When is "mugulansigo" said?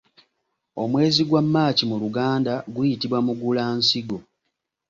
3.25-4.17